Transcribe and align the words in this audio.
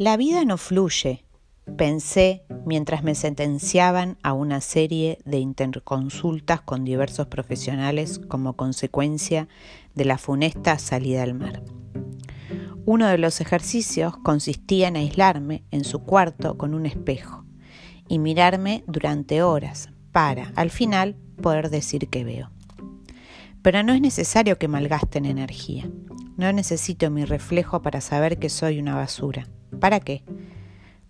La 0.00 0.16
vida 0.16 0.46
no 0.46 0.56
fluye, 0.56 1.26
pensé 1.76 2.42
mientras 2.64 3.02
me 3.02 3.14
sentenciaban 3.14 4.16
a 4.22 4.32
una 4.32 4.62
serie 4.62 5.18
de 5.26 5.40
interconsultas 5.40 6.62
con 6.62 6.86
diversos 6.86 7.26
profesionales 7.26 8.18
como 8.18 8.56
consecuencia 8.56 9.46
de 9.94 10.06
la 10.06 10.16
funesta 10.16 10.78
salida 10.78 11.22
al 11.22 11.34
mar. 11.34 11.62
Uno 12.86 13.08
de 13.08 13.18
los 13.18 13.42
ejercicios 13.42 14.16
consistía 14.16 14.88
en 14.88 14.96
aislarme 14.96 15.64
en 15.70 15.84
su 15.84 15.98
cuarto 15.98 16.56
con 16.56 16.72
un 16.72 16.86
espejo 16.86 17.44
y 18.08 18.20
mirarme 18.20 18.84
durante 18.86 19.42
horas 19.42 19.90
para, 20.12 20.50
al 20.56 20.70
final, 20.70 21.14
poder 21.42 21.68
decir 21.68 22.08
que 22.08 22.24
veo. 22.24 22.50
Pero 23.60 23.82
no 23.82 23.92
es 23.92 24.00
necesario 24.00 24.56
que 24.56 24.66
malgasten 24.66 25.26
energía. 25.26 25.90
No 26.38 26.50
necesito 26.54 27.10
mi 27.10 27.26
reflejo 27.26 27.82
para 27.82 28.00
saber 28.00 28.38
que 28.38 28.48
soy 28.48 28.78
una 28.78 28.94
basura. 28.94 29.46
¿Para 29.78 30.00
qué? 30.00 30.24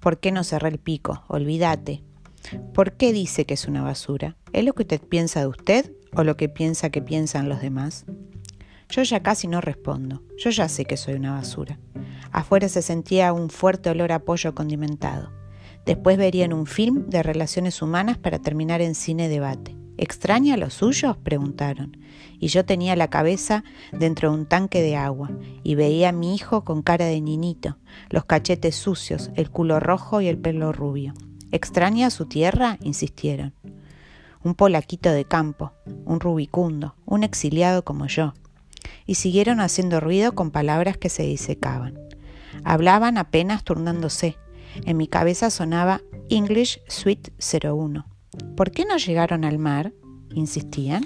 ¿Por 0.00 0.18
qué 0.18 0.32
no 0.32 0.44
cerré 0.44 0.68
el 0.68 0.78
pico? 0.78 1.22
Olvídate. 1.28 2.02
¿Por 2.74 2.92
qué 2.92 3.12
dice 3.12 3.44
que 3.44 3.54
es 3.54 3.66
una 3.66 3.82
basura? 3.82 4.36
¿Es 4.52 4.64
lo 4.64 4.72
que 4.72 4.82
usted 4.82 5.00
piensa 5.00 5.40
de 5.40 5.46
usted 5.46 5.92
o 6.14 6.24
lo 6.24 6.36
que 6.36 6.48
piensa 6.48 6.90
que 6.90 7.02
piensan 7.02 7.48
los 7.48 7.60
demás? 7.60 8.06
Yo 8.88 9.02
ya 9.02 9.22
casi 9.22 9.46
no 9.46 9.60
respondo. 9.60 10.22
Yo 10.36 10.50
ya 10.50 10.68
sé 10.68 10.84
que 10.84 10.96
soy 10.96 11.14
una 11.14 11.32
basura. 11.32 11.78
Afuera 12.32 12.68
se 12.68 12.82
sentía 12.82 13.32
un 13.32 13.50
fuerte 13.50 13.90
olor 13.90 14.12
a 14.12 14.20
pollo 14.20 14.54
condimentado. 14.54 15.30
Después 15.86 16.18
verían 16.18 16.52
un 16.52 16.66
film 16.66 17.08
de 17.08 17.22
relaciones 17.22 17.82
humanas 17.82 18.18
para 18.18 18.38
terminar 18.38 18.80
en 18.80 18.94
cine 18.94 19.28
debate. 19.28 19.79
¿Extraña 20.02 20.54
a 20.54 20.56
los 20.56 20.72
suyos? 20.72 21.18
preguntaron. 21.18 21.98
Y 22.38 22.48
yo 22.48 22.64
tenía 22.64 22.96
la 22.96 23.10
cabeza 23.10 23.64
dentro 23.92 24.30
de 24.30 24.38
un 24.38 24.46
tanque 24.46 24.80
de 24.80 24.96
agua 24.96 25.30
y 25.62 25.74
veía 25.74 26.08
a 26.08 26.12
mi 26.12 26.34
hijo 26.34 26.64
con 26.64 26.80
cara 26.80 27.04
de 27.04 27.20
niñito, 27.20 27.76
los 28.08 28.24
cachetes 28.24 28.76
sucios, 28.76 29.30
el 29.34 29.50
culo 29.50 29.78
rojo 29.78 30.22
y 30.22 30.28
el 30.28 30.38
pelo 30.38 30.72
rubio. 30.72 31.12
¿Extraña 31.52 32.06
a 32.06 32.10
su 32.10 32.24
tierra? 32.24 32.78
insistieron. 32.80 33.52
Un 34.42 34.54
polaquito 34.54 35.12
de 35.12 35.26
campo, 35.26 35.74
un 36.06 36.18
rubicundo, 36.18 36.94
un 37.04 37.22
exiliado 37.22 37.84
como 37.84 38.06
yo. 38.06 38.32
Y 39.04 39.16
siguieron 39.16 39.60
haciendo 39.60 40.00
ruido 40.00 40.34
con 40.34 40.50
palabras 40.50 40.96
que 40.96 41.10
se 41.10 41.24
disecaban. 41.24 41.98
Hablaban 42.64 43.18
apenas 43.18 43.64
turnándose. 43.64 44.38
En 44.86 44.96
mi 44.96 45.08
cabeza 45.08 45.50
sonaba 45.50 46.00
English 46.30 46.80
Suite 46.88 47.32
01. 47.62 48.09
¿Por 48.56 48.70
qué 48.70 48.84
no 48.84 48.96
llegaron 48.96 49.44
al 49.44 49.58
mar? 49.58 49.92
insistían. 50.34 51.04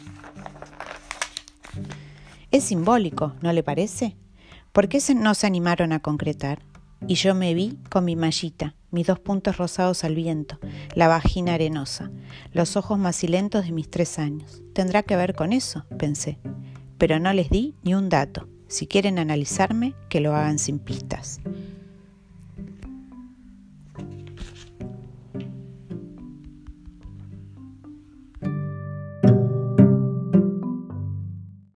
Es 2.51 2.65
simbólico, 2.65 3.35
¿no 3.41 3.53
le 3.53 3.63
parece? 3.63 4.17
¿Por 4.73 4.89
qué 4.89 4.99
no 5.15 5.35
se 5.35 5.47
animaron 5.47 5.93
a 5.93 6.01
concretar? 6.01 6.61
Y 7.07 7.15
yo 7.15 7.35
me 7.35 7.55
vi 7.55 7.79
con 7.91 8.05
mi 8.05 8.17
mallita, 8.17 8.75
mis 8.91 9.07
dos 9.07 9.19
puntos 9.19 9.57
rosados 9.57 10.05
al 10.05 10.15
viento, 10.15 10.59
la 10.95 11.09
vagina 11.09 11.55
arenosa, 11.55 12.11
los 12.53 12.77
ojos 12.77 12.99
macilentos 12.99 13.65
de 13.65 13.73
mis 13.73 13.91
tres 13.91 14.19
años. 14.19 14.63
¿Tendrá 14.73 15.03
que 15.03 15.17
ver 15.17 15.35
con 15.35 15.53
eso? 15.53 15.85
pensé. 15.99 16.39
Pero 16.97 17.19
no 17.19 17.33
les 17.33 17.51
di 17.51 17.75
ni 17.83 17.95
un 17.95 18.09
dato. 18.09 18.49
Si 18.69 18.87
quieren 18.87 19.19
analizarme, 19.19 19.95
que 20.09 20.21
lo 20.21 20.35
hagan 20.35 20.59
sin 20.59 20.79
pistas. 20.79 21.41